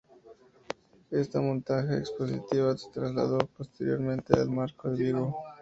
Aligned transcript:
Esta 1.11 1.39
montaje 1.41 1.95
expositiva 1.99 2.75
se 2.75 2.89
trasladó 2.89 3.37
posteriormente 3.55 4.33
al 4.33 4.49
Marco 4.49 4.89
de 4.89 5.03
Vigo. 5.03 5.37